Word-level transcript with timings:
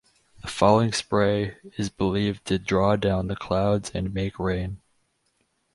The 0.41 0.47
falling 0.47 0.93
spray 0.93 1.57
is 1.77 1.91
believed 1.91 2.45
to 2.45 2.57
draw 2.57 2.95
down 2.95 3.27
the 3.27 3.35
clouds 3.35 3.91
and 3.93 4.11
make 4.11 4.39
rain. 4.39 4.81